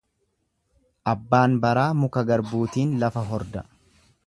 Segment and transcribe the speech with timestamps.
[1.13, 3.67] Abbaan baraa muka garbuutiin lafa horda.